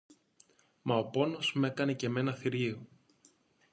[0.81, 2.87] Μα ο πόνος μ' έκανε και μένα θηρίο